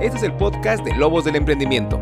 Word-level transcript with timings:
Este 0.00 0.16
es 0.16 0.22
el 0.22 0.32
podcast 0.32 0.82
de 0.82 0.94
Lobos 0.94 1.26
del 1.26 1.36
Emprendimiento. 1.36 2.00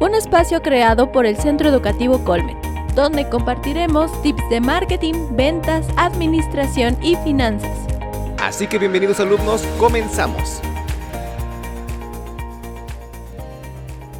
Un 0.00 0.14
espacio 0.14 0.60
creado 0.60 1.10
por 1.10 1.24
el 1.24 1.38
Centro 1.38 1.70
Educativo 1.70 2.22
Colmet, 2.22 2.58
donde 2.94 3.26
compartiremos 3.30 4.12
tips 4.20 4.42
de 4.50 4.60
marketing, 4.60 5.14
ventas, 5.30 5.86
administración 5.96 6.98
y 7.02 7.16
finanzas. 7.16 7.74
Así 8.38 8.66
que 8.66 8.78
bienvenidos 8.78 9.18
alumnos, 9.18 9.62
comenzamos. 9.78 10.60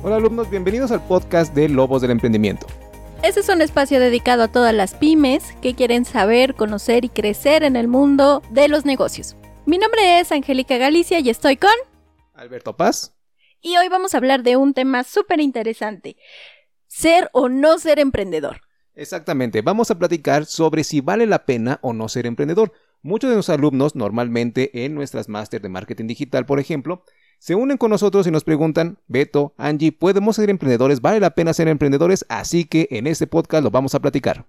Hola 0.02 0.16
alumnos, 0.16 0.48
bienvenidos 0.48 0.90
al 0.90 1.02
podcast 1.02 1.54
de 1.54 1.68
Lobos 1.68 2.00
del 2.00 2.12
Emprendimiento. 2.12 2.66
Este 3.22 3.40
es 3.40 3.48
un 3.50 3.60
espacio 3.60 4.00
dedicado 4.00 4.44
a 4.44 4.48
todas 4.48 4.72
las 4.72 4.94
pymes 4.94 5.52
que 5.60 5.74
quieren 5.74 6.06
saber, 6.06 6.54
conocer 6.54 7.04
y 7.04 7.10
crecer 7.10 7.62
en 7.62 7.76
el 7.76 7.88
mundo 7.88 8.42
de 8.48 8.68
los 8.68 8.86
negocios. 8.86 9.36
Mi 9.66 9.76
nombre 9.76 10.18
es 10.18 10.32
Angélica 10.32 10.78
Galicia 10.78 11.20
y 11.20 11.28
estoy 11.28 11.58
con 11.58 11.74
Alberto 12.32 12.74
Paz. 12.74 13.17
Y 13.60 13.76
hoy 13.76 13.88
vamos 13.88 14.14
a 14.14 14.18
hablar 14.18 14.42
de 14.42 14.56
un 14.56 14.72
tema 14.72 15.04
súper 15.04 15.40
interesante. 15.40 16.16
Ser 16.86 17.28
o 17.32 17.48
no 17.48 17.78
ser 17.78 17.98
emprendedor. 17.98 18.60
Exactamente, 18.94 19.62
vamos 19.62 19.90
a 19.90 19.98
platicar 19.98 20.46
sobre 20.46 20.82
si 20.84 21.00
vale 21.00 21.26
la 21.26 21.44
pena 21.44 21.78
o 21.82 21.92
no 21.92 22.08
ser 22.08 22.26
emprendedor. 22.26 22.72
Muchos 23.02 23.30
de 23.30 23.36
los 23.36 23.48
alumnos, 23.48 23.94
normalmente 23.94 24.84
en 24.84 24.94
nuestras 24.94 25.28
máster 25.28 25.60
de 25.60 25.68
marketing 25.68 26.06
digital, 26.06 26.46
por 26.46 26.58
ejemplo, 26.58 27.04
se 27.38 27.54
unen 27.54 27.76
con 27.76 27.90
nosotros 27.90 28.26
y 28.26 28.32
nos 28.32 28.42
preguntan, 28.42 28.98
Beto, 29.06 29.54
Angie, 29.56 29.92
¿podemos 29.92 30.36
ser 30.36 30.50
emprendedores? 30.50 31.00
¿Vale 31.00 31.20
la 31.20 31.30
pena 31.30 31.52
ser 31.52 31.68
emprendedores? 31.68 32.26
Así 32.28 32.64
que 32.64 32.88
en 32.90 33.06
este 33.06 33.28
podcast 33.28 33.62
lo 33.62 33.70
vamos 33.70 33.94
a 33.94 34.00
platicar. 34.00 34.46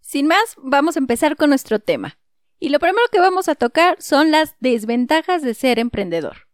Sin 0.00 0.26
más, 0.26 0.56
vamos 0.58 0.96
a 0.96 0.98
empezar 0.98 1.36
con 1.36 1.48
nuestro 1.48 1.78
tema. 1.78 2.18
Y 2.58 2.68
lo 2.68 2.78
primero 2.78 3.06
que 3.10 3.20
vamos 3.20 3.48
a 3.48 3.54
tocar 3.54 3.96
son 4.00 4.30
las 4.30 4.56
desventajas 4.60 5.40
de 5.42 5.54
ser 5.54 5.78
emprendedor. 5.78 6.49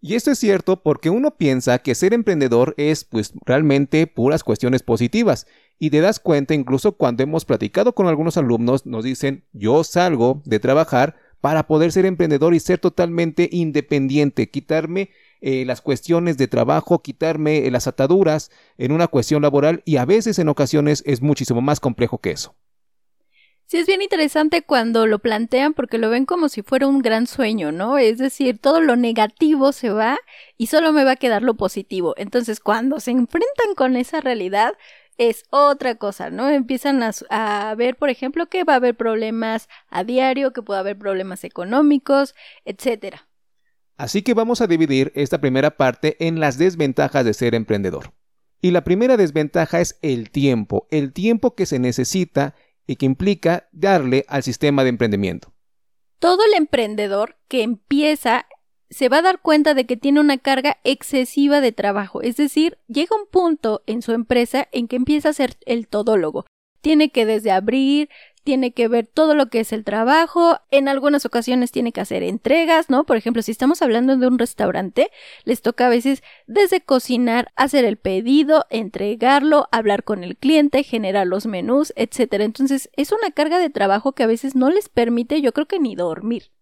Y 0.00 0.14
esto 0.14 0.30
es 0.30 0.38
cierto 0.38 0.82
porque 0.82 1.10
uno 1.10 1.36
piensa 1.36 1.78
que 1.78 1.94
ser 1.94 2.12
emprendedor 2.12 2.74
es 2.76 3.04
pues 3.04 3.32
realmente 3.44 4.06
puras 4.06 4.44
cuestiones 4.44 4.82
positivas 4.82 5.46
y 5.78 5.90
te 5.90 6.00
das 6.00 6.20
cuenta 6.20 6.54
incluso 6.54 6.92
cuando 6.92 7.22
hemos 7.22 7.44
platicado 7.44 7.94
con 7.94 8.06
algunos 8.06 8.36
alumnos 8.36 8.86
nos 8.86 9.04
dicen 9.04 9.44
yo 9.52 9.84
salgo 9.84 10.42
de 10.44 10.60
trabajar 10.60 11.16
para 11.40 11.66
poder 11.66 11.92
ser 11.92 12.06
emprendedor 12.06 12.54
y 12.54 12.60
ser 12.60 12.78
totalmente 12.78 13.48
independiente, 13.52 14.50
quitarme 14.50 15.10
eh, 15.40 15.64
las 15.64 15.80
cuestiones 15.80 16.38
de 16.38 16.48
trabajo, 16.48 17.02
quitarme 17.02 17.66
eh, 17.66 17.70
las 17.70 17.86
ataduras 17.86 18.50
en 18.78 18.92
una 18.92 19.06
cuestión 19.06 19.42
laboral 19.42 19.82
y 19.84 19.96
a 19.96 20.04
veces 20.04 20.38
en 20.38 20.48
ocasiones 20.48 21.02
es 21.06 21.22
muchísimo 21.22 21.60
más 21.60 21.78
complejo 21.78 22.18
que 22.18 22.32
eso. 22.32 22.54
Sí, 23.68 23.78
es 23.78 23.86
bien 23.88 24.00
interesante 24.00 24.62
cuando 24.62 25.08
lo 25.08 25.18
plantean 25.18 25.74
porque 25.74 25.98
lo 25.98 26.08
ven 26.08 26.24
como 26.24 26.48
si 26.48 26.62
fuera 26.62 26.86
un 26.86 27.00
gran 27.00 27.26
sueño, 27.26 27.72
¿no? 27.72 27.98
Es 27.98 28.18
decir, 28.18 28.60
todo 28.60 28.80
lo 28.80 28.94
negativo 28.94 29.72
se 29.72 29.90
va 29.90 30.18
y 30.56 30.68
solo 30.68 30.92
me 30.92 31.02
va 31.02 31.12
a 31.12 31.16
quedar 31.16 31.42
lo 31.42 31.54
positivo. 31.54 32.14
Entonces, 32.16 32.60
cuando 32.60 33.00
se 33.00 33.10
enfrentan 33.10 33.74
con 33.74 33.96
esa 33.96 34.20
realidad, 34.20 34.74
es 35.18 35.46
otra 35.50 35.96
cosa, 35.96 36.30
¿no? 36.30 36.48
Empiezan 36.48 37.02
a, 37.02 37.74
ver, 37.76 37.96
por 37.96 38.08
ejemplo, 38.08 38.46
que 38.46 38.62
va 38.62 38.74
a 38.74 38.76
haber 38.76 38.96
problemas 38.96 39.68
a 39.88 40.04
diario, 40.04 40.52
que 40.52 40.62
puede 40.62 40.78
haber 40.78 40.96
problemas 40.96 41.42
económicos, 41.42 42.36
etcétera. 42.64 43.26
Así 43.96 44.22
que 44.22 44.34
vamos 44.34 44.60
a 44.60 44.68
dividir 44.68 45.10
esta 45.16 45.40
primera 45.40 45.76
parte 45.76 46.16
en 46.24 46.38
las 46.38 46.56
desventajas 46.56 47.24
de 47.24 47.34
ser 47.34 47.56
emprendedor. 47.56 48.12
Y 48.60 48.70
la 48.70 48.84
primera 48.84 49.16
desventaja 49.16 49.80
es 49.80 49.98
el 50.02 50.30
tiempo, 50.30 50.86
el 50.90 51.12
tiempo 51.12 51.54
que 51.54 51.66
se 51.66 51.78
necesita 51.78 52.54
y 52.86 52.96
que 52.96 53.06
implica 53.06 53.68
darle 53.72 54.24
al 54.28 54.42
sistema 54.42 54.82
de 54.82 54.90
emprendimiento. 54.90 55.52
Todo 56.18 56.44
el 56.44 56.54
emprendedor 56.54 57.36
que 57.48 57.62
empieza 57.62 58.46
se 58.88 59.08
va 59.08 59.18
a 59.18 59.22
dar 59.22 59.40
cuenta 59.40 59.74
de 59.74 59.86
que 59.86 59.96
tiene 59.96 60.20
una 60.20 60.38
carga 60.38 60.78
excesiva 60.84 61.60
de 61.60 61.72
trabajo, 61.72 62.22
es 62.22 62.36
decir, 62.36 62.78
llega 62.86 63.16
un 63.16 63.26
punto 63.28 63.82
en 63.86 64.02
su 64.02 64.12
empresa 64.12 64.68
en 64.72 64.88
que 64.88 64.96
empieza 64.96 65.30
a 65.30 65.34
ser 65.34 65.56
el 65.66 65.88
todólogo. 65.88 66.46
Tiene 66.80 67.10
que 67.10 67.26
desde 67.26 67.50
abrir, 67.50 68.08
tiene 68.46 68.72
que 68.72 68.86
ver 68.86 69.08
todo 69.12 69.34
lo 69.34 69.50
que 69.50 69.58
es 69.58 69.72
el 69.72 69.82
trabajo, 69.82 70.60
en 70.70 70.88
algunas 70.88 71.26
ocasiones 71.26 71.72
tiene 71.72 71.90
que 71.90 72.00
hacer 72.00 72.22
entregas, 72.22 72.88
¿no? 72.88 73.04
Por 73.04 73.16
ejemplo, 73.16 73.42
si 73.42 73.50
estamos 73.50 73.82
hablando 73.82 74.16
de 74.16 74.28
un 74.28 74.38
restaurante, 74.38 75.10
les 75.44 75.62
toca 75.62 75.86
a 75.86 75.90
veces 75.90 76.22
desde 76.46 76.80
cocinar, 76.80 77.50
hacer 77.56 77.84
el 77.84 77.96
pedido, 77.96 78.64
entregarlo, 78.70 79.66
hablar 79.72 80.04
con 80.04 80.22
el 80.22 80.36
cliente, 80.36 80.84
generar 80.84 81.26
los 81.26 81.46
menús, 81.46 81.92
etcétera. 81.96 82.44
Entonces, 82.44 82.88
es 82.96 83.10
una 83.10 83.32
carga 83.32 83.58
de 83.58 83.68
trabajo 83.68 84.12
que 84.12 84.22
a 84.22 84.28
veces 84.28 84.54
no 84.54 84.70
les 84.70 84.88
permite, 84.88 85.42
yo 85.42 85.52
creo 85.52 85.66
que 85.66 85.80
ni 85.80 85.96
dormir. 85.96 86.52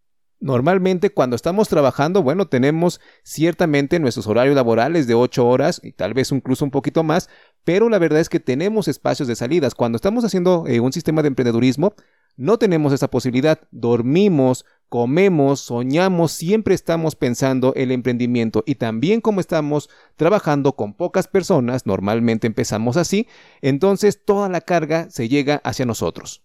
Normalmente 0.40 1.10
cuando 1.10 1.36
estamos 1.36 1.68
trabajando, 1.68 2.22
bueno, 2.22 2.48
tenemos 2.48 3.00
ciertamente 3.22 3.98
nuestros 3.98 4.26
horarios 4.26 4.54
laborales 4.54 5.06
de 5.06 5.14
8 5.14 5.46
horas 5.46 5.80
y 5.82 5.92
tal 5.92 6.12
vez 6.12 6.32
incluso 6.32 6.64
un 6.64 6.70
poquito 6.70 7.02
más, 7.02 7.30
pero 7.64 7.88
la 7.88 7.98
verdad 7.98 8.20
es 8.20 8.28
que 8.28 8.40
tenemos 8.40 8.88
espacios 8.88 9.26
de 9.26 9.36
salidas. 9.36 9.74
Cuando 9.74 9.96
estamos 9.96 10.24
haciendo 10.24 10.64
eh, 10.66 10.80
un 10.80 10.92
sistema 10.92 11.22
de 11.22 11.28
emprendedurismo, 11.28 11.94
no 12.36 12.58
tenemos 12.58 12.92
esa 12.92 13.08
posibilidad. 13.08 13.60
Dormimos, 13.70 14.64
comemos, 14.88 15.60
soñamos, 15.60 16.32
siempre 16.32 16.74
estamos 16.74 17.16
pensando 17.16 17.72
el 17.74 17.90
emprendimiento 17.90 18.62
y 18.66 18.76
también 18.76 19.20
como 19.20 19.40
estamos 19.40 19.88
trabajando 20.16 20.74
con 20.74 20.94
pocas 20.94 21.26
personas, 21.26 21.86
normalmente 21.86 22.46
empezamos 22.46 22.96
así, 22.96 23.26
entonces 23.60 24.24
toda 24.24 24.48
la 24.48 24.60
carga 24.60 25.10
se 25.10 25.28
llega 25.28 25.56
hacia 25.64 25.86
nosotros. 25.86 26.42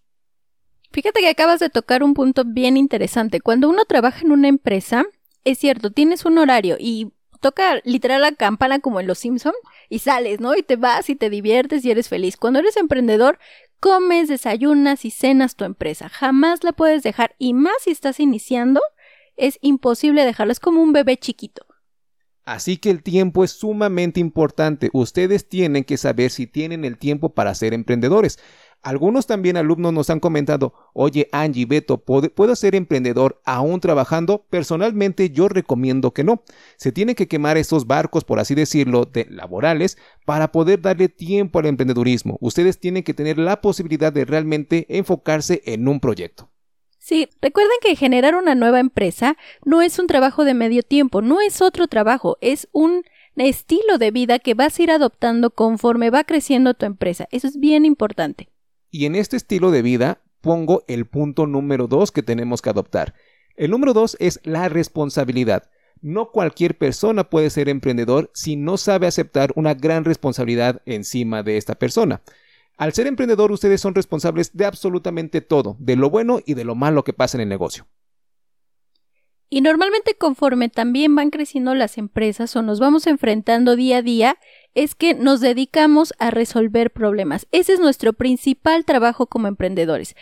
Fíjate 0.92 1.20
que 1.20 1.28
acabas 1.28 1.60
de 1.60 1.70
tocar 1.70 2.02
un 2.02 2.14
punto 2.14 2.42
bien 2.44 2.76
interesante. 2.76 3.40
Cuando 3.40 3.68
uno 3.68 3.84
trabaja 3.84 4.22
en 4.24 4.32
una 4.32 4.48
empresa, 4.48 5.04
es 5.44 5.58
cierto, 5.58 5.92
tienes 5.92 6.24
un 6.24 6.38
horario 6.38 6.76
y 6.78 7.12
toca 7.40 7.80
literal 7.84 8.20
la 8.20 8.32
campana 8.32 8.78
como 8.78 9.00
en 9.00 9.06
Los 9.06 9.18
Simpson 9.18 9.54
y 9.88 10.00
sales, 10.00 10.40
¿no? 10.40 10.54
Y 10.54 10.62
te 10.62 10.76
vas 10.76 11.10
y 11.10 11.16
te 11.16 11.30
diviertes 11.30 11.84
y 11.84 11.90
eres 11.90 12.08
feliz. 12.08 12.36
Cuando 12.36 12.60
eres 12.60 12.76
emprendedor, 12.76 13.38
comes, 13.80 14.28
desayunas 14.28 15.04
y 15.04 15.10
cenas 15.10 15.56
tu 15.56 15.64
empresa. 15.64 16.08
Jamás 16.08 16.62
la 16.62 16.72
puedes 16.72 17.02
dejar 17.02 17.34
y 17.38 17.54
más 17.54 17.74
si 17.82 17.90
estás 17.90 18.20
iniciando, 18.20 18.80
es 19.36 19.58
imposible 19.62 20.24
dejarla. 20.24 20.52
Es 20.52 20.60
como 20.60 20.82
un 20.82 20.92
bebé 20.92 21.16
chiquito. 21.16 21.66
Así 22.44 22.78
que 22.78 22.90
el 22.90 23.02
tiempo 23.02 23.44
es 23.44 23.52
sumamente 23.52 24.18
importante. 24.18 24.90
Ustedes 24.92 25.48
tienen 25.48 25.84
que 25.84 25.96
saber 25.96 26.30
si 26.30 26.46
tienen 26.46 26.84
el 26.84 26.98
tiempo 26.98 27.34
para 27.34 27.54
ser 27.54 27.74
emprendedores. 27.74 28.38
Algunos 28.82 29.26
también 29.26 29.58
alumnos 29.58 29.92
nos 29.92 30.08
han 30.08 30.20
comentado, 30.20 30.72
oye 30.94 31.28
Angie, 31.32 31.66
Beto, 31.66 31.98
¿puedo 31.98 32.56
ser 32.56 32.74
emprendedor 32.74 33.40
aún 33.44 33.78
trabajando? 33.80 34.46
Personalmente 34.48 35.30
yo 35.30 35.48
recomiendo 35.48 36.12
que 36.12 36.24
no. 36.24 36.42
Se 36.76 36.90
tienen 36.90 37.14
que 37.14 37.28
quemar 37.28 37.58
esos 37.58 37.86
barcos, 37.86 38.24
por 38.24 38.38
así 38.38 38.54
decirlo, 38.54 39.04
de 39.04 39.26
laborales 39.28 39.98
para 40.24 40.50
poder 40.50 40.80
darle 40.80 41.08
tiempo 41.08 41.58
al 41.58 41.66
emprendedurismo. 41.66 42.38
Ustedes 42.40 42.80
tienen 42.80 43.02
que 43.02 43.12
tener 43.12 43.38
la 43.38 43.60
posibilidad 43.60 44.12
de 44.12 44.24
realmente 44.24 44.86
enfocarse 44.88 45.62
en 45.66 45.86
un 45.86 46.00
proyecto. 46.00 46.50
Sí, 46.98 47.28
recuerden 47.40 47.76
que 47.82 47.96
generar 47.96 48.34
una 48.34 48.54
nueva 48.54 48.78
empresa 48.78 49.36
no 49.64 49.82
es 49.82 49.98
un 49.98 50.06
trabajo 50.06 50.44
de 50.44 50.54
medio 50.54 50.82
tiempo, 50.82 51.22
no 51.22 51.40
es 51.40 51.62
otro 51.62 51.88
trabajo, 51.88 52.36
es 52.40 52.68
un 52.72 53.02
estilo 53.36 53.96
de 53.98 54.10
vida 54.10 54.38
que 54.38 54.54
vas 54.54 54.78
a 54.78 54.82
ir 54.82 54.90
adoptando 54.90 55.50
conforme 55.50 56.10
va 56.10 56.24
creciendo 56.24 56.74
tu 56.74 56.84
empresa. 56.86 57.26
Eso 57.30 57.46
es 57.46 57.58
bien 57.58 57.84
importante. 57.86 58.49
Y 58.90 59.06
en 59.06 59.14
este 59.14 59.36
estilo 59.36 59.70
de 59.70 59.82
vida 59.82 60.20
pongo 60.40 60.84
el 60.88 61.06
punto 61.06 61.46
número 61.46 61.86
dos 61.86 62.12
que 62.12 62.22
tenemos 62.22 62.62
que 62.62 62.70
adoptar. 62.70 63.14
El 63.56 63.70
número 63.70 63.92
dos 63.92 64.16
es 64.20 64.40
la 64.42 64.68
responsabilidad. 64.68 65.70
No 66.02 66.30
cualquier 66.30 66.78
persona 66.78 67.28
puede 67.28 67.50
ser 67.50 67.68
emprendedor 67.68 68.30
si 68.32 68.56
no 68.56 68.78
sabe 68.78 69.06
aceptar 69.06 69.52
una 69.54 69.74
gran 69.74 70.04
responsabilidad 70.04 70.80
encima 70.86 71.42
de 71.42 71.56
esta 71.58 71.74
persona. 71.74 72.22
Al 72.78 72.94
ser 72.94 73.06
emprendedor 73.06 73.52
ustedes 73.52 73.82
son 73.82 73.94
responsables 73.94 74.56
de 74.56 74.64
absolutamente 74.64 75.42
todo, 75.42 75.76
de 75.78 75.96
lo 75.96 76.08
bueno 76.08 76.40
y 76.46 76.54
de 76.54 76.64
lo 76.64 76.74
malo 76.74 77.04
que 77.04 77.12
pasa 77.12 77.36
en 77.36 77.42
el 77.42 77.48
negocio. 77.50 77.86
Y 79.50 79.60
normalmente 79.60 80.14
conforme 80.14 80.68
también 80.68 81.14
van 81.14 81.30
creciendo 81.30 81.74
las 81.74 81.98
empresas 81.98 82.54
o 82.56 82.62
nos 82.62 82.80
vamos 82.80 83.06
enfrentando 83.08 83.74
día 83.76 83.98
a 83.98 84.02
día, 84.02 84.38
es 84.74 84.94
que 84.94 85.14
nos 85.14 85.40
dedicamos 85.40 86.14
a 86.18 86.30
resolver 86.30 86.90
problemas. 86.90 87.46
Ese 87.50 87.72
es 87.74 87.80
nuestro 87.80 88.12
principal 88.12 88.84
trabajo 88.84 89.26
como 89.26 89.48
emprendedores. 89.48 90.14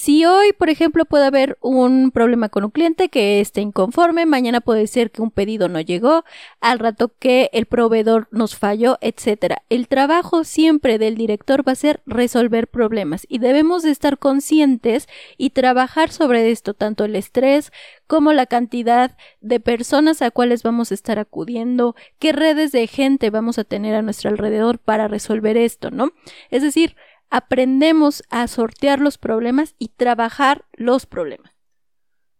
Si 0.00 0.24
hoy, 0.24 0.52
por 0.52 0.70
ejemplo, 0.70 1.06
puede 1.06 1.26
haber 1.26 1.58
un 1.60 2.12
problema 2.12 2.48
con 2.50 2.62
un 2.62 2.70
cliente 2.70 3.08
que 3.08 3.40
esté 3.40 3.62
inconforme, 3.62 4.26
mañana 4.26 4.60
puede 4.60 4.86
ser 4.86 5.10
que 5.10 5.22
un 5.22 5.32
pedido 5.32 5.68
no 5.68 5.80
llegó, 5.80 6.24
al 6.60 6.78
rato 6.78 7.10
que 7.18 7.50
el 7.52 7.66
proveedor 7.66 8.28
nos 8.30 8.54
falló, 8.54 8.98
etcétera. 9.00 9.64
El 9.68 9.88
trabajo 9.88 10.44
siempre 10.44 10.98
del 10.98 11.16
director 11.16 11.66
va 11.66 11.72
a 11.72 11.74
ser 11.74 12.00
resolver 12.06 12.68
problemas 12.68 13.26
y 13.28 13.38
debemos 13.38 13.82
de 13.82 13.90
estar 13.90 14.18
conscientes 14.18 15.08
y 15.36 15.50
trabajar 15.50 16.12
sobre 16.12 16.52
esto, 16.52 16.74
tanto 16.74 17.04
el 17.04 17.16
estrés 17.16 17.72
como 18.06 18.32
la 18.32 18.46
cantidad 18.46 19.16
de 19.40 19.58
personas 19.58 20.22
a 20.22 20.30
cuales 20.30 20.62
vamos 20.62 20.92
a 20.92 20.94
estar 20.94 21.18
acudiendo, 21.18 21.96
qué 22.20 22.30
redes 22.30 22.70
de 22.70 22.86
gente 22.86 23.30
vamos 23.30 23.58
a 23.58 23.64
tener 23.64 23.96
a 23.96 24.02
nuestro 24.02 24.30
alrededor 24.30 24.78
para 24.78 25.08
resolver 25.08 25.56
esto, 25.56 25.90
¿no? 25.90 26.12
Es 26.50 26.62
decir, 26.62 26.94
aprendemos 27.30 28.22
a 28.30 28.46
sortear 28.48 29.00
los 29.00 29.18
problemas 29.18 29.74
y 29.78 29.88
trabajar 29.88 30.64
los 30.72 31.06
problemas. 31.06 31.52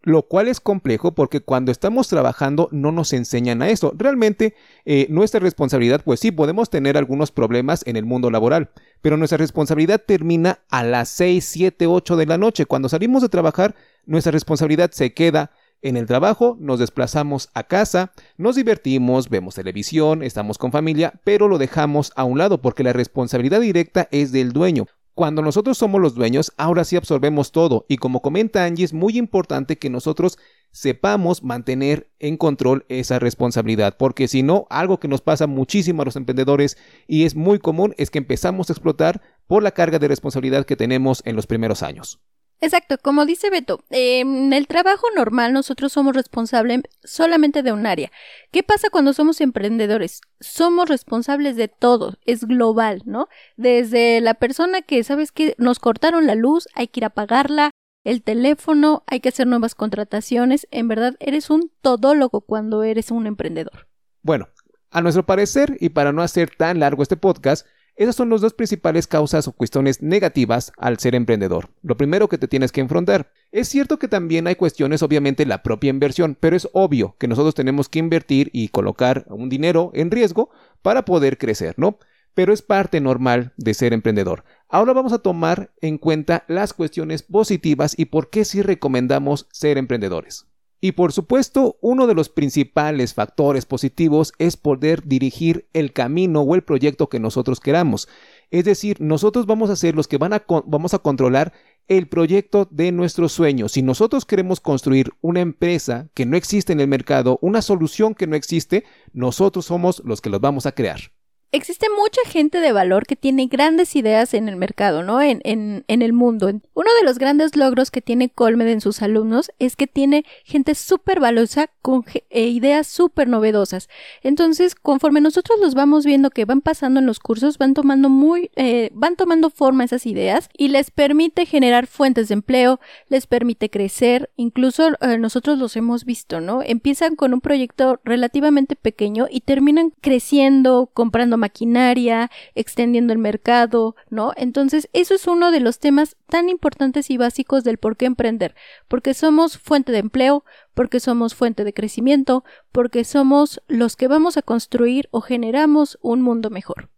lo 0.03 0.23
cual 0.23 0.49
es 0.49 0.61
complejo 0.61 1.15
porque 1.15 1.41
cuando 1.41 1.71
estamos 1.71 2.09
trabajando 2.09 2.69
no 2.71 2.93
nos 2.93 3.13
enseñan 3.13 3.61
a 3.61 3.69
eso. 3.69 3.93
Realmente 3.95 4.55
eh, 4.87 5.07
nuestra 5.11 5.41
responsabilidad, 5.41 6.03
pues 6.03 6.21
sí, 6.21 6.31
podemos 6.31 6.71
tener 6.71 6.97
algunos 6.97 7.31
problemas 7.31 7.83
en 7.87 7.97
el 7.97 8.07
mundo 8.07 8.31
laboral, 8.31 8.71
pero 9.03 9.17
nuestra 9.19 9.39
responsabilidad 9.39 10.03
termina 10.07 10.61
a 10.71 10.83
las 10.85 11.11
6, 11.11 11.45
7, 11.45 11.87
8 11.89 12.17
de 12.17 12.27
la 12.27 12.39
noche. 12.39 12.65
Cuando 12.65 12.89
salimos 12.89 13.23
de 13.23 13.29
trabajar, 13.29 13.75
nuestra 14.07 14.31
responsabilidad 14.31 14.93
se 14.93 15.13
queda 15.13 15.51
en 15.83 15.97
el 15.97 16.07
trabajo, 16.07 16.57
nos 16.61 16.79
desplazamos 16.79 17.51
a 17.55 17.65
casa, 17.65 18.13
nos 18.37 18.57
divertimos, 18.57 19.29
vemos 19.29 19.55
televisión, 19.55 20.23
estamos 20.23 20.59
con 20.59 20.73
familia, 20.73 21.21
pero 21.25 21.49
lo 21.49 21.59
dejamos 21.59 22.13
a 22.17 22.25
un 22.25 22.39
lado 22.39 22.61
porque 22.61 22.83
la 22.83 22.93
responsabilidad 22.93 23.61
directa 23.61 24.09
es 24.11 24.33
del 24.33 24.53
dueño. 24.53 24.87
Cuando 25.15 25.43
nosotros 25.43 25.77
somos 25.77 26.01
los 26.01 26.15
dueños, 26.15 26.53
ahora 26.57 26.85
sí 26.85 26.95
absorbemos 26.95 27.51
todo 27.51 27.85
y 27.89 27.97
como 27.97 28.23
comenta 28.23 28.65
Angie, 28.65 28.85
es 28.85 28.93
muy 28.93 29.19
importante 29.19 29.77
que 29.77 29.91
nosotros 29.91 30.39
sepamos 30.71 31.43
mantener 31.43 32.09
en 32.21 32.37
control 32.37 32.85
esa 32.89 33.19
responsabilidad, 33.19 33.97
porque 33.99 34.29
si 34.29 34.45
no, 34.45 34.69
algo 34.71 35.01
que 35.01 35.09
nos 35.09 35.21
pasa 35.21 35.49
muchísimo 35.49 36.03
a 36.03 36.05
los 36.05 36.15
emprendedores 36.15 36.79
y 37.09 37.25
es 37.25 37.35
muy 37.35 37.59
común 37.59 37.97
es 37.99 38.11
que 38.11 38.19
empezamos 38.19 38.71
a 38.71 38.75
explotar 38.75 39.21
por 39.49 39.65
la 39.65 39.73
carga 39.73 39.99
de 39.99 40.07
responsabilidad 40.07 40.67
que 40.67 40.77
tenemos 40.77 41.23
en 41.25 41.35
los 41.35 41.49
primeros 41.49 41.83
años. 41.83 42.21
Exacto, 42.61 42.99
como 42.99 43.25
dice 43.25 43.51
Beto, 43.51 43.85
en 43.91 44.53
el 44.53 44.67
trabajo 44.67 45.07
normal 45.15 45.53
nosotros 45.53 45.93
somos 45.93 46.17
responsables 46.17 46.83
solamente 47.05 47.63
de 47.63 47.71
un 47.71 47.87
área. 47.87 48.11
¿Qué 48.51 48.65
pasa 48.65 48.91
cuando 48.91 49.13
somos 49.13 49.41
emprendedores? 49.41 50.23
Somos 50.41 50.89
responsables 50.89 51.55
de 51.55 51.69
todo, 51.69 52.17
es 52.27 52.45
global, 52.45 53.03
¿no? 53.05 53.29
Desde 53.57 54.21
la 54.21 54.35
persona 54.35 54.83
que, 54.83 55.05
¿sabes 55.05 55.31
que 55.31 55.55
Nos 55.59 55.79
cortaron 55.79 56.27
la 56.27 56.35
luz, 56.35 56.67
hay 56.75 56.89
que 56.89 57.01
ir 57.01 57.05
a 57.05 57.11
pagarla, 57.11 57.71
el 58.05 58.23
teléfono, 58.23 59.05
hay 59.07 59.21
que 59.21 59.29
hacer 59.29 59.47
nuevas 59.47 59.75
contrataciones. 59.75 60.67
En 60.71 60.89
verdad, 60.89 61.17
eres 61.21 61.51
un 61.51 61.71
todólogo 61.81 62.41
cuando 62.41 62.83
eres 62.83 63.11
un 63.11 63.27
emprendedor. 63.27 63.87
Bueno, 64.23 64.49
a 64.91 65.03
nuestro 65.03 65.27
parecer, 65.27 65.77
y 65.81 65.91
para 65.91 66.13
no 66.13 66.23
hacer 66.23 66.51
tan 66.57 66.81
largo 66.81 67.03
este 67.03 67.17
podcast, 67.17 67.67
esas 67.99 68.15
son 68.15 68.31
las 68.31 68.41
dos 68.41 68.55
principales 68.55 69.09
causas 69.09 69.49
o 69.49 69.53
cuestiones 69.53 70.03
negativas 70.03 70.73
al 70.79 71.01
ser 71.01 71.17
emprendedor. 71.17 71.69
Lo 71.83 71.97
primero 71.97 72.29
que 72.29 72.39
te 72.39 72.47
tienes 72.47 72.71
que 72.71 72.81
enfrentar. 72.81 73.33
Es 73.51 73.69
cierto 73.69 73.99
que 73.99 74.07
también 74.07 74.47
hay 74.47 74.55
cuestiones, 74.55 75.03
obviamente, 75.03 75.45
la 75.47 75.65
propia 75.65 75.91
inversión, 75.91 76.37
pero 76.39 76.55
es 76.55 76.69
obvio 76.73 77.17
que 77.19 77.27
nosotros 77.27 77.57
tenemos 77.57 77.89
que 77.89 77.99
invertir 77.99 78.51
y 78.53 78.69
colocar 78.69 79.27
un 79.31 79.49
dinero 79.49 79.91
en 79.95 80.13
riesgo 80.13 80.49
para 80.81 81.05
poder 81.05 81.39
crecer, 81.39 81.75
¿no? 81.77 81.99
Pero 82.35 82.53
es 82.53 82.63
parte 82.63 83.01
normal 83.01 83.53
de 83.57 83.75
ser 83.75 83.93
emprendedor. 83.93 84.45
Ahora 84.69 84.93
vamos 84.93 85.13
a 85.13 85.19
tomar 85.19 85.73
en 85.81 85.99
cuenta 85.99 86.45
las 86.47 86.75
cuestiones 86.75 87.25
positivas 87.25 87.99
y 87.99 88.05
por 88.05 88.31
qué 88.31 88.45
sí 88.45 88.63
recomendamos 88.63 89.49
ser 89.51 89.77
emprendedores. 89.77 90.47
Y 90.81 90.93
por 90.93 91.13
supuesto, 91.13 91.77
uno 91.81 92.07
de 92.07 92.15
los 92.15 92.29
principales 92.29 93.13
factores 93.13 93.67
positivos 93.67 94.33
es 94.39 94.57
poder 94.57 95.03
dirigir 95.05 95.69
el 95.73 95.93
camino 95.93 96.43
o 96.43 96.55
el 96.55 96.63
proyecto 96.63 97.09
que 97.09 97.19
nosotros 97.19 97.59
queramos. 97.59 98.09
Es 98.51 98.65
decir, 98.65 99.01
nosotros 99.01 99.47
vamos 99.47 99.71
a 99.71 99.77
ser 99.77 99.97
los 99.97 100.07
que 100.07 100.19
van 100.19 100.33
a 100.33 100.45
vamos 100.67 100.95
a 100.95 101.01
controlar 101.01 101.53
el 101.89 102.07
proyecto 102.07 102.69
de 102.71 102.93
nuestros 102.93 103.33
sueños. 103.33 103.73
Si 103.73 103.83
nosotros 103.83 104.25
queremos 104.25 104.61
construir 104.61 105.11
una 105.21 105.41
empresa 105.41 106.11
que 106.15 106.27
no 106.27 106.37
existe 106.37 106.73
en 106.73 106.81
el 106.81 106.89
mercado, 106.89 107.39
una 107.43 107.61
solución 107.61 108.15
que 108.15 108.29
no 108.29 108.37
existe, 108.37 108.85
nosotros 109.13 109.67
somos 109.67 110.01
los 110.05 110.21
que 110.21 110.31
los 110.31 110.41
vamos 110.41 110.67
a 110.67 110.73
crear 110.73 111.18
existe 111.51 111.87
mucha 111.97 112.21
gente 112.31 112.61
de 112.61 112.73
valor 112.73 113.07
que 113.07 113.17
tiene 113.17 113.47
grandes 113.47 113.97
ideas 113.97 114.35
en 114.35 114.49
el 114.49 114.57
mercado, 114.57 115.03
¿no? 115.03 115.21
En, 115.23 115.43
el 115.89 116.13
mundo. 116.13 116.49
Uno 116.49 116.91
de 117.01 117.05
los 117.05 117.19
grandes 117.19 117.57
logros 117.57 117.91
que 117.91 118.03
tiene 118.03 118.29
Colmed 118.29 118.69
en 118.69 118.81
sus 118.81 119.03
alumnos 119.03 119.51
es 119.59 119.75
que 119.75 119.87
tiene 119.87 120.25
gente 120.45 120.75
súper 120.75 121.21
valiosa 121.21 121.71
con 121.83 122.05
eh, 122.31 122.47
ideas 122.49 122.87
súper 122.87 123.29
novedosas. 123.29 123.89
Entonces, 124.23 124.75
conforme 124.75 125.21
nosotros 125.21 125.59
los 125.61 125.75
vamos 125.75 126.05
viendo 126.05 126.31
que 126.31 126.45
van 126.45 126.61
pasando 126.61 127.01
en 127.01 127.07
los 127.07 127.19
cursos, 127.19 127.59
van 127.59 127.75
tomando 127.75 128.09
muy, 128.09 128.51
eh, 128.57 128.91
van 128.95 129.17
tomando 129.17 129.51
forma 129.51 129.85
esas 129.85 130.07
ideas 130.07 130.49
y 130.57 130.69
les 130.69 130.91
permite 130.91 131.47
generar 131.47 131.87
fuentes 131.87 132.29
de 132.29 132.35
empleo, 132.35 132.81
les 133.09 133.27
permite 133.27 133.71
crecer, 133.71 134.31
incluso 134.37 134.91
eh, 135.01 135.19
nosotros 135.19 135.59
los 135.59 135.77
hemos 135.77 136.05
visto, 136.05 136.41
¿no? 136.41 136.63
Empiezan 136.63 137.17
con 137.17 137.35
un 137.35 137.41
proyecto 137.41 138.01
relativamente 138.05 138.77
pequeño 138.77 139.27
y 139.31 139.41
terminan 139.41 139.93
creciendo, 140.01 140.91
comprando 140.93 141.38
maquinaria, 141.39 142.31
extendiendo 142.55 143.15
el 143.15 143.19
mercado, 143.19 143.97
¿no? 144.11 144.33
Entonces, 144.37 144.91
eso 144.93 145.15
es 145.15 145.27
uno 145.27 145.51
de 145.51 145.61
los 145.61 145.79
temas 145.79 146.17
tan 146.29 146.51
importantes 146.51 147.11
y 147.11 147.17
básicos 147.17 147.65
del 147.65 147.79
por 147.79 147.97
qué 147.97 148.05
emprender, 148.05 148.55
porque 148.89 149.15
somos 149.15 149.57
fuente 149.57 149.93
de 149.93 149.99
empleo, 149.99 150.45
porque 150.75 151.01
somos 151.01 151.35
fuente 151.35 151.65
de 151.65 151.73
crecimiento, 151.73 152.45
porque 152.73 153.05
somos 153.05 153.63
los 153.67 153.97
que 153.97 154.09
vamos 154.09 154.37
a 154.37 154.43
construir 154.43 155.09
o 155.11 155.23
generamos 155.23 155.99
un 156.03 156.21
mundo 156.21 156.51
mejor. 156.51 156.91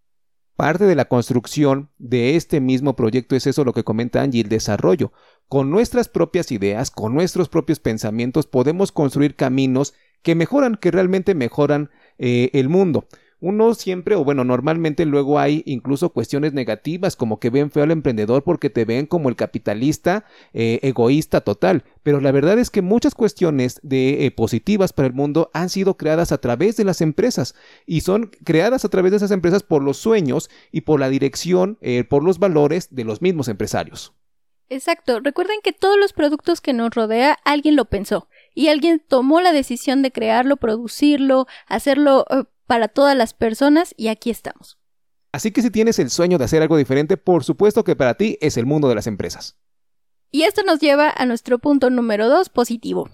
Parte 0.61 0.85
de 0.85 0.95
la 0.95 1.07
construcción 1.07 1.89
de 1.97 2.37
este 2.37 2.61
mismo 2.61 2.95
proyecto 2.95 3.35
es 3.35 3.47
eso 3.47 3.65
lo 3.65 3.73
que 3.73 3.83
comenta 3.83 4.21
Angie, 4.21 4.43
el 4.43 4.51
desarrollo. 4.51 5.11
Con 5.49 5.71
nuestras 5.71 6.09
propias 6.09 6.53
ideas, 6.53 6.91
con 6.91 7.15
nuestros 7.15 7.49
propios 7.49 7.81
pensamientos, 7.81 8.47
podemos 8.47 8.93
construir 8.93 9.37
caminos 9.37 9.95
que 10.23 10.35
mejoran, 10.35 10.77
que 10.77 10.91
realmente 10.91 11.35
mejoran 11.35 11.89
eh, 12.19 12.51
el 12.53 12.69
mundo 12.69 13.07
uno 13.41 13.75
siempre, 13.75 14.15
o 14.15 14.25
bueno, 14.25 14.45
normalmente 14.45 15.07
luego 15.07 15.39
hay 15.39 15.63
incluso 15.67 16.11
cuestiones 16.11 16.53
negativas, 16.53 17.17
como 17.17 17.41
que 17.41 17.51
ven 17.51 17.71
feo 17.71 17.83
al 17.83 17.91
emprendedor 17.91 18.45
porque 18.45 18.71
te 18.71 18.85
ven 18.85 19.07
como 19.07 19.29
el 19.29 19.37
capitalista 19.37 20.25
eh, 20.53 20.79
egoísta 20.83 21.41
total. 21.41 21.85
Pero 22.03 22.21
la 22.21 22.33
verdad 22.33 22.59
es 22.59 22.71
que 22.71 22.83
muchas 22.83 23.15
cuestiones 23.15 23.81
de 23.83 24.27
eh, 24.27 24.31
positivas 24.31 24.93
para 24.93 25.09
el 25.09 25.15
mundo 25.15 25.51
han 25.55 25.71
sido 25.71 25.97
creadas 25.97 26.33
a 26.33 26.39
través 26.39 26.77
de 26.77 26.85
las 26.85 27.01
empresas 27.01 27.55
y 27.87 28.03
son 28.03 28.31
creadas 28.45 28.85
a 28.85 28.89
través 28.89 29.11
de 29.11 29.17
esas 29.17 29.31
empresas 29.31 29.63
por 29.63 29.83
los 29.83 29.97
sueños 29.97 30.51
y 30.71 30.83
por 30.83 31.01
la 31.01 31.09
dirección, 31.09 31.79
eh, 31.81 32.05
por 32.05 32.23
los 32.23 32.39
valores 32.39 32.95
de 32.95 33.05
los 33.05 33.23
mismos 33.23 33.49
empresarios. 33.49 34.13
Exacto. 34.69 35.19
Recuerden 35.19 35.61
que 35.65 35.73
todos 35.73 35.99
los 35.99 36.13
productos 36.13 36.61
que 36.61 36.73
nos 36.73 36.95
rodea 36.95 37.39
alguien 37.45 37.75
lo 37.75 37.87
pensó 37.87 38.29
y 38.55 38.69
alguien 38.69 39.03
tomó 39.07 39.41
la 39.41 39.53
decisión 39.53 40.03
de 40.03 40.13
crearlo, 40.13 40.59
producirlo, 40.59 41.47
hacerlo 41.67 42.25
para 42.71 42.87
todas 42.87 43.17
las 43.17 43.35
personas 43.35 43.95
y 43.97 44.07
aquí 44.07 44.31
estamos. 44.31 44.79
Así 45.33 45.51
que 45.51 45.61
si 45.61 45.73
tienes 45.73 45.99
el 45.99 46.09
sueño 46.09 46.39
de 46.39 46.45
hacer 46.45 46.63
algo 46.63 46.77
diferente, 46.77 47.17
por 47.17 47.43
supuesto 47.43 47.83
que 47.83 47.97
para 47.97 48.15
ti 48.15 48.39
es 48.41 48.57
el 48.57 48.65
mundo 48.65 48.89
de 48.89 48.95
las 48.95 49.09
empresas. 49.09 49.59
Y 50.31 50.43
esto 50.43 50.63
nos 50.63 50.79
lleva 50.79 51.13
a 51.17 51.27
nuestro 51.27 51.59
punto 51.59 51.91
número 51.91 52.29
dos, 52.29 52.49
positivo. 52.49 53.11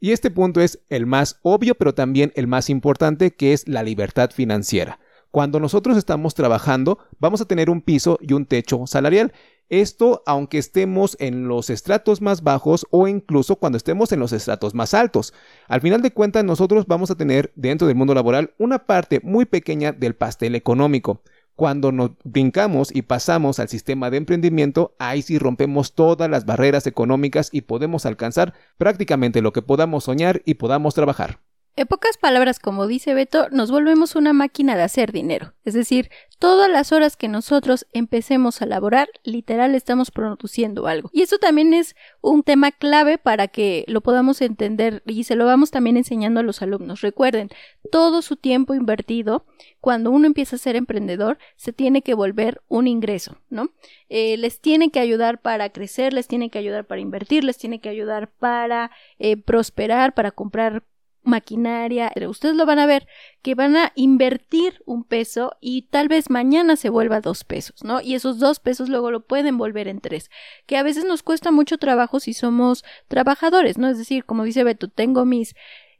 Y 0.00 0.12
este 0.12 0.30
punto 0.30 0.60
es 0.60 0.84
el 0.90 1.06
más 1.06 1.38
obvio, 1.40 1.76
pero 1.76 1.94
también 1.94 2.30
el 2.36 2.46
más 2.46 2.68
importante, 2.68 3.34
que 3.34 3.54
es 3.54 3.66
la 3.66 3.82
libertad 3.82 4.32
financiera. 4.32 5.00
Cuando 5.34 5.58
nosotros 5.58 5.96
estamos 5.96 6.36
trabajando, 6.36 7.00
vamos 7.18 7.40
a 7.40 7.44
tener 7.44 7.68
un 7.68 7.80
piso 7.80 8.20
y 8.20 8.34
un 8.34 8.46
techo 8.46 8.86
salarial. 8.86 9.32
Esto 9.68 10.22
aunque 10.26 10.58
estemos 10.58 11.16
en 11.18 11.48
los 11.48 11.70
estratos 11.70 12.20
más 12.20 12.44
bajos 12.44 12.86
o 12.90 13.08
incluso 13.08 13.56
cuando 13.56 13.76
estemos 13.76 14.12
en 14.12 14.20
los 14.20 14.32
estratos 14.32 14.74
más 14.74 14.94
altos. 14.94 15.34
Al 15.66 15.80
final 15.80 16.02
de 16.02 16.12
cuentas 16.12 16.44
nosotros 16.44 16.86
vamos 16.86 17.10
a 17.10 17.16
tener 17.16 17.52
dentro 17.56 17.88
del 17.88 17.96
mundo 17.96 18.14
laboral 18.14 18.54
una 18.58 18.86
parte 18.86 19.18
muy 19.24 19.44
pequeña 19.44 19.90
del 19.90 20.14
pastel 20.14 20.54
económico. 20.54 21.20
Cuando 21.56 21.90
nos 21.90 22.12
brincamos 22.22 22.94
y 22.94 23.02
pasamos 23.02 23.58
al 23.58 23.68
sistema 23.68 24.10
de 24.10 24.18
emprendimiento, 24.18 24.94
ahí 25.00 25.20
sí 25.20 25.40
rompemos 25.40 25.96
todas 25.96 26.30
las 26.30 26.46
barreras 26.46 26.86
económicas 26.86 27.48
y 27.50 27.62
podemos 27.62 28.06
alcanzar 28.06 28.54
prácticamente 28.78 29.42
lo 29.42 29.52
que 29.52 29.62
podamos 29.62 30.04
soñar 30.04 30.42
y 30.44 30.54
podamos 30.54 30.94
trabajar. 30.94 31.40
En 31.76 31.88
pocas 31.88 32.18
palabras, 32.18 32.60
como 32.60 32.86
dice 32.86 33.14
Beto, 33.14 33.48
nos 33.50 33.72
volvemos 33.72 34.14
una 34.14 34.32
máquina 34.32 34.76
de 34.76 34.84
hacer 34.84 35.10
dinero. 35.10 35.54
Es 35.64 35.74
decir, 35.74 36.08
todas 36.38 36.70
las 36.70 36.92
horas 36.92 37.16
que 37.16 37.26
nosotros 37.26 37.88
empecemos 37.92 38.62
a 38.62 38.66
laborar, 38.66 39.08
literal 39.24 39.74
estamos 39.74 40.12
produciendo 40.12 40.86
algo. 40.86 41.10
Y 41.12 41.22
eso 41.22 41.38
también 41.38 41.74
es 41.74 41.96
un 42.20 42.44
tema 42.44 42.70
clave 42.70 43.18
para 43.18 43.48
que 43.48 43.84
lo 43.88 44.02
podamos 44.02 44.40
entender 44.40 45.02
y 45.04 45.24
se 45.24 45.34
lo 45.34 45.46
vamos 45.46 45.72
también 45.72 45.96
enseñando 45.96 46.38
a 46.38 46.44
los 46.44 46.62
alumnos. 46.62 47.00
Recuerden, 47.00 47.50
todo 47.90 48.22
su 48.22 48.36
tiempo 48.36 48.74
invertido, 48.74 49.44
cuando 49.80 50.12
uno 50.12 50.26
empieza 50.26 50.54
a 50.54 50.60
ser 50.60 50.76
emprendedor, 50.76 51.38
se 51.56 51.72
tiene 51.72 52.02
que 52.02 52.14
volver 52.14 52.62
un 52.68 52.86
ingreso, 52.86 53.38
¿no? 53.50 53.70
Eh, 54.08 54.36
les 54.36 54.60
tiene 54.60 54.92
que 54.92 55.00
ayudar 55.00 55.42
para 55.42 55.70
crecer, 55.70 56.12
les 56.12 56.28
tiene 56.28 56.50
que 56.50 56.58
ayudar 56.60 56.86
para 56.86 57.00
invertir, 57.00 57.42
les 57.42 57.58
tiene 57.58 57.80
que 57.80 57.88
ayudar 57.88 58.30
para 58.30 58.92
eh, 59.18 59.36
prosperar, 59.36 60.14
para 60.14 60.30
comprar 60.30 60.84
maquinaria, 61.24 62.12
ustedes 62.28 62.54
lo 62.56 62.66
van 62.66 62.78
a 62.78 62.86
ver, 62.86 63.06
que 63.42 63.54
van 63.54 63.76
a 63.76 63.92
invertir 63.94 64.82
un 64.86 65.04
peso 65.04 65.56
y 65.60 65.82
tal 65.82 66.08
vez 66.08 66.30
mañana 66.30 66.76
se 66.76 66.88
vuelva 66.88 67.20
dos 67.20 67.44
pesos, 67.44 67.82
¿no? 67.84 68.00
Y 68.00 68.14
esos 68.14 68.38
dos 68.38 68.60
pesos 68.60 68.88
luego 68.88 69.10
lo 69.10 69.26
pueden 69.26 69.58
volver 69.58 69.88
en 69.88 70.00
tres, 70.00 70.30
que 70.66 70.76
a 70.76 70.82
veces 70.82 71.04
nos 71.04 71.22
cuesta 71.22 71.50
mucho 71.50 71.78
trabajo 71.78 72.20
si 72.20 72.34
somos 72.34 72.84
trabajadores, 73.08 73.78
¿no? 73.78 73.88
Es 73.88 73.98
decir, 73.98 74.24
como 74.24 74.44
dice 74.44 74.64
Beto, 74.64 74.88
tengo 74.88 75.24
mis 75.24 75.54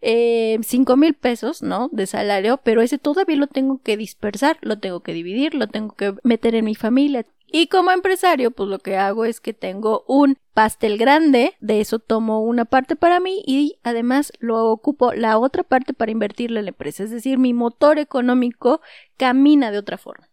eh, 0.06 0.58
cinco 0.62 0.96
mil 0.96 1.14
pesos, 1.14 1.62
¿no? 1.62 1.88
De 1.90 2.06
salario, 2.06 2.60
pero 2.62 2.82
ese 2.82 2.98
todavía 2.98 3.36
lo 3.36 3.46
tengo 3.46 3.80
que 3.82 3.96
dispersar, 3.96 4.58
lo 4.60 4.78
tengo 4.78 5.02
que 5.02 5.14
dividir, 5.14 5.54
lo 5.54 5.66
tengo 5.66 5.94
que 5.96 6.14
meter 6.22 6.54
en 6.54 6.66
mi 6.66 6.74
familia. 6.74 7.26
Y 7.56 7.68
como 7.68 7.92
empresario, 7.92 8.50
pues 8.50 8.68
lo 8.68 8.80
que 8.80 8.96
hago 8.96 9.24
es 9.24 9.40
que 9.40 9.54
tengo 9.54 10.04
un 10.08 10.38
pastel 10.54 10.98
grande, 10.98 11.54
de 11.60 11.80
eso 11.80 12.00
tomo 12.00 12.40
una 12.40 12.64
parte 12.64 12.96
para 12.96 13.20
mí 13.20 13.44
y 13.46 13.78
además 13.84 14.32
lo 14.40 14.72
ocupo 14.72 15.12
la 15.12 15.38
otra 15.38 15.62
parte 15.62 15.92
para 15.94 16.10
invertirle 16.10 16.58
en 16.58 16.64
la 16.64 16.70
empresa. 16.70 17.04
Es 17.04 17.12
decir, 17.12 17.38
mi 17.38 17.54
motor 17.54 18.00
económico 18.00 18.80
camina 19.16 19.70
de 19.70 19.78
otra 19.78 19.98
forma. 19.98 20.28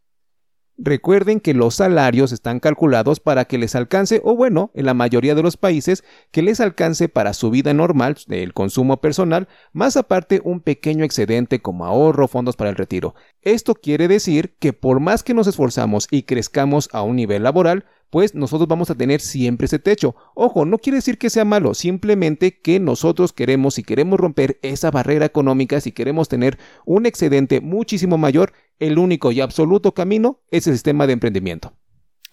Recuerden 0.77 1.39
que 1.39 1.53
los 1.53 1.75
salarios 1.75 2.31
están 2.31 2.59
calculados 2.59 3.19
para 3.19 3.45
que 3.45 3.57
les 3.57 3.75
alcance, 3.75 4.21
o 4.23 4.35
bueno, 4.35 4.71
en 4.73 4.85
la 4.85 4.93
mayoría 4.93 5.35
de 5.35 5.43
los 5.43 5.57
países, 5.57 6.03
que 6.31 6.41
les 6.41 6.59
alcance 6.59 7.07
para 7.07 7.33
su 7.33 7.51
vida 7.51 7.73
normal, 7.73 8.17
el 8.29 8.53
consumo 8.53 9.01
personal, 9.01 9.47
más 9.73 9.95
aparte 9.97 10.41
un 10.43 10.61
pequeño 10.61 11.03
excedente 11.05 11.61
como 11.61 11.85
ahorro, 11.85 12.27
fondos 12.27 12.55
para 12.55 12.69
el 12.69 12.75
retiro. 12.75 13.13
Esto 13.41 13.75
quiere 13.75 14.07
decir 14.07 14.55
que 14.59 14.73
por 14.73 14.99
más 14.99 15.23
que 15.23 15.33
nos 15.33 15.47
esforzamos 15.47 16.07
y 16.09 16.23
crezcamos 16.23 16.89
a 16.93 17.03
un 17.03 17.15
nivel 17.15 17.43
laboral, 17.43 17.85
pues 18.11 18.35
nosotros 18.35 18.67
vamos 18.67 18.89
a 18.89 18.95
tener 18.95 19.21
siempre 19.21 19.65
ese 19.65 19.79
techo. 19.79 20.15
Ojo, 20.35 20.65
no 20.65 20.77
quiere 20.77 20.97
decir 20.97 21.17
que 21.17 21.29
sea 21.29 21.45
malo, 21.45 21.73
simplemente 21.73 22.59
que 22.59 22.79
nosotros 22.79 23.33
queremos, 23.33 23.75
si 23.75 23.83
queremos 23.83 24.19
romper 24.19 24.59
esa 24.61 24.91
barrera 24.91 25.25
económica, 25.25 25.79
si 25.79 25.91
queremos 25.93 26.27
tener 26.27 26.59
un 26.85 27.05
excedente 27.05 27.61
muchísimo 27.61 28.17
mayor, 28.17 28.51
el 28.81 28.99
único 28.99 29.31
y 29.31 29.39
absoluto 29.39 29.93
camino 29.93 30.41
es 30.51 30.67
el 30.67 30.73
sistema 30.73 31.07
de 31.07 31.13
emprendimiento. 31.13 31.73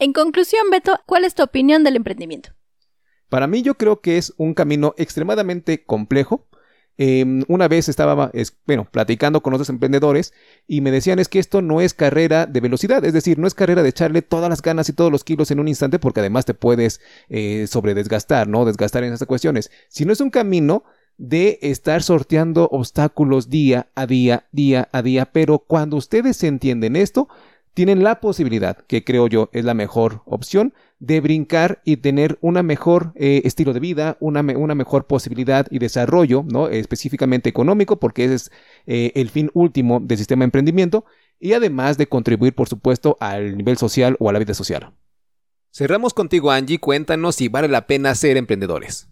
En 0.00 0.12
conclusión, 0.12 0.70
Beto, 0.70 0.98
¿cuál 1.06 1.24
es 1.24 1.34
tu 1.34 1.42
opinión 1.42 1.84
del 1.84 1.96
emprendimiento? 1.96 2.50
Para 3.28 3.46
mí 3.46 3.62
yo 3.62 3.74
creo 3.74 4.00
que 4.00 4.18
es 4.18 4.34
un 4.36 4.54
camino 4.54 4.94
extremadamente 4.96 5.84
complejo, 5.84 6.48
Em, 7.00 7.44
una 7.46 7.68
vez 7.68 7.88
estaba, 7.88 8.32
bueno, 8.66 8.88
platicando 8.90 9.40
con 9.40 9.54
otros 9.54 9.68
emprendedores 9.68 10.34
y 10.66 10.80
me 10.80 10.90
decían 10.90 11.20
es 11.20 11.28
que 11.28 11.38
esto 11.38 11.62
no 11.62 11.80
es 11.80 11.94
carrera 11.94 12.44
de 12.46 12.60
velocidad, 12.60 13.04
es 13.04 13.12
decir, 13.12 13.38
no 13.38 13.46
es 13.46 13.54
carrera 13.54 13.84
de 13.84 13.88
echarle 13.88 14.20
todas 14.20 14.50
las 14.50 14.62
ganas 14.62 14.88
y 14.88 14.92
todos 14.92 15.12
los 15.12 15.22
kilos 15.22 15.52
en 15.52 15.60
un 15.60 15.68
instante 15.68 16.00
porque 16.00 16.18
además 16.18 16.44
te 16.44 16.54
puedes 16.54 17.00
eh, 17.28 17.68
sobredesgastar, 17.68 18.48
¿no? 18.48 18.64
Desgastar 18.64 19.04
en 19.04 19.12
esas 19.12 19.28
cuestiones, 19.28 19.70
sino 19.88 20.12
es 20.12 20.20
un 20.20 20.30
camino 20.30 20.82
de 21.18 21.58
estar 21.62 22.02
sorteando 22.02 22.68
obstáculos 22.70 23.50
día 23.50 23.88
a 23.94 24.06
día, 24.06 24.46
día 24.52 24.88
a 24.92 25.02
día, 25.02 25.26
pero 25.32 25.58
cuando 25.58 25.96
ustedes 25.96 26.42
entienden 26.44 26.96
esto, 26.96 27.28
tienen 27.74 28.02
la 28.02 28.20
posibilidad, 28.20 28.78
que 28.86 29.04
creo 29.04 29.28
yo 29.28 29.50
es 29.52 29.64
la 29.64 29.74
mejor 29.74 30.22
opción, 30.24 30.74
de 31.00 31.20
brincar 31.20 31.80
y 31.84 31.98
tener 31.98 32.38
una 32.40 32.62
mejor 32.64 33.12
eh, 33.14 33.42
estilo 33.44 33.72
de 33.72 33.78
vida, 33.78 34.16
una, 34.18 34.40
una, 34.40 34.74
mejor 34.74 35.06
posibilidad 35.06 35.66
y 35.70 35.78
desarrollo, 35.78 36.44
¿no? 36.44 36.68
específicamente 36.68 37.48
económico, 37.48 38.00
porque 38.00 38.24
ese 38.24 38.34
es 38.34 38.50
eh, 38.86 39.12
el 39.14 39.30
fin 39.30 39.50
último 39.54 40.00
del 40.00 40.18
sistema 40.18 40.40
de 40.40 40.46
emprendimiento, 40.46 41.04
y 41.38 41.52
además 41.52 41.98
de 41.98 42.08
contribuir, 42.08 42.52
por 42.52 42.68
supuesto, 42.68 43.16
al 43.20 43.56
nivel 43.56 43.76
social 43.76 44.16
o 44.18 44.28
a 44.28 44.32
la 44.32 44.40
vida 44.40 44.54
social. 44.54 44.92
Cerramos 45.70 46.14
contigo, 46.14 46.50
Angie, 46.50 46.80
cuéntanos 46.80 47.36
si 47.36 47.48
vale 47.48 47.68
la 47.68 47.86
pena 47.86 48.14
ser 48.16 48.36
emprendedores. 48.36 49.08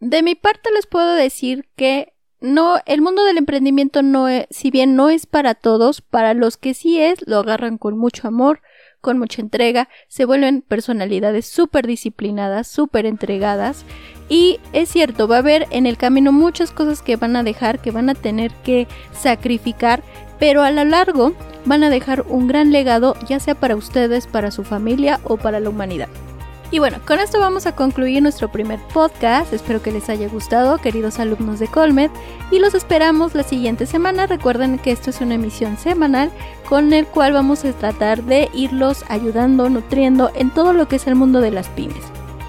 De 0.00 0.22
mi 0.22 0.34
parte 0.34 0.70
les 0.72 0.86
puedo 0.86 1.14
decir 1.14 1.68
que 1.74 2.12
no, 2.40 2.78
el 2.86 3.00
mundo 3.00 3.24
del 3.24 3.36
emprendimiento 3.36 4.02
no 4.02 4.28
es, 4.28 4.46
si 4.50 4.70
bien 4.70 4.94
no 4.94 5.10
es 5.10 5.26
para 5.26 5.54
todos, 5.54 6.02
para 6.02 6.34
los 6.34 6.56
que 6.56 6.72
sí 6.72 7.00
es, 7.00 7.26
lo 7.26 7.38
agarran 7.38 7.78
con 7.78 7.98
mucho 7.98 8.28
amor, 8.28 8.60
con 9.00 9.18
mucha 9.18 9.42
entrega, 9.42 9.88
se 10.06 10.24
vuelven 10.24 10.62
personalidades 10.62 11.46
súper 11.46 11.86
disciplinadas, 11.86 12.68
súper 12.68 13.06
entregadas. 13.06 13.84
Y 14.28 14.60
es 14.72 14.88
cierto, 14.88 15.26
va 15.26 15.36
a 15.36 15.40
haber 15.40 15.66
en 15.70 15.86
el 15.86 15.96
camino 15.96 16.30
muchas 16.30 16.70
cosas 16.70 17.02
que 17.02 17.16
van 17.16 17.34
a 17.34 17.42
dejar, 17.42 17.80
que 17.80 17.90
van 17.90 18.08
a 18.08 18.14
tener 18.14 18.52
que 18.62 18.86
sacrificar, 19.12 20.04
pero 20.38 20.62
a 20.62 20.70
lo 20.70 20.84
largo 20.84 21.32
van 21.64 21.82
a 21.82 21.90
dejar 21.90 22.24
un 22.28 22.46
gran 22.46 22.70
legado, 22.70 23.16
ya 23.28 23.40
sea 23.40 23.56
para 23.56 23.74
ustedes, 23.74 24.28
para 24.28 24.52
su 24.52 24.62
familia 24.62 25.18
o 25.24 25.38
para 25.38 25.58
la 25.58 25.70
humanidad. 25.70 26.08
Y 26.70 26.80
bueno, 26.80 26.98
con 27.06 27.18
esto 27.18 27.40
vamos 27.40 27.66
a 27.66 27.74
concluir 27.74 28.22
nuestro 28.22 28.50
primer 28.50 28.78
podcast. 28.92 29.54
Espero 29.54 29.80
que 29.80 29.90
les 29.90 30.10
haya 30.10 30.28
gustado, 30.28 30.76
queridos 30.76 31.18
alumnos 31.18 31.58
de 31.60 31.66
Colmed, 31.66 32.10
y 32.50 32.58
los 32.58 32.74
esperamos 32.74 33.34
la 33.34 33.42
siguiente 33.42 33.86
semana. 33.86 34.26
Recuerden 34.26 34.78
que 34.78 34.92
esto 34.92 35.08
es 35.08 35.22
una 35.22 35.36
emisión 35.36 35.78
semanal 35.78 36.30
con 36.68 36.92
el 36.92 37.06
cual 37.06 37.32
vamos 37.32 37.64
a 37.64 37.72
tratar 37.72 38.22
de 38.22 38.50
irlos 38.52 39.04
ayudando, 39.08 39.70
nutriendo 39.70 40.30
en 40.34 40.50
todo 40.50 40.74
lo 40.74 40.88
que 40.88 40.96
es 40.96 41.06
el 41.06 41.14
mundo 41.14 41.40
de 41.40 41.52
las 41.52 41.68
pymes. 41.68 42.04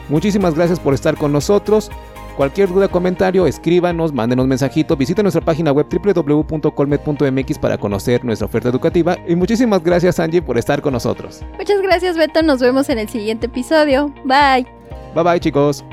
Muchísimas 0.09 0.53
gracias 0.53 0.81
por 0.81 0.93
estar 0.93 1.15
con 1.15 1.31
nosotros. 1.31 1.89
Cualquier 2.39 2.69
duda, 2.69 2.87
comentario, 2.87 3.45
escríbanos, 3.45 4.13
mándenos 4.13 4.47
mensajito, 4.47 4.95
visiten 4.95 5.23
nuestra 5.23 5.41
página 5.41 5.73
web 5.73 5.87
www.colmed.mx 5.91 7.59
para 7.59 7.77
conocer 7.77 8.23
nuestra 8.23 8.45
oferta 8.45 8.69
educativa 8.69 9.17
y 9.27 9.35
muchísimas 9.35 9.83
gracias 9.83 10.21
Angie 10.21 10.41
por 10.41 10.57
estar 10.57 10.81
con 10.81 10.93
nosotros. 10.93 11.41
Muchas 11.57 11.81
gracias 11.81 12.15
Beto, 12.15 12.41
nos 12.41 12.61
vemos 12.61 12.87
en 12.87 12.99
el 12.99 13.09
siguiente 13.09 13.47
episodio. 13.47 14.13
Bye. 14.23 14.65
Bye 15.13 15.23
bye 15.25 15.39
chicos. 15.41 15.83